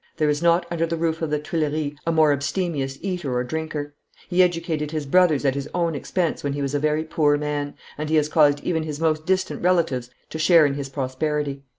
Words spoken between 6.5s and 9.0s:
he was a very poor man, and he has caused even his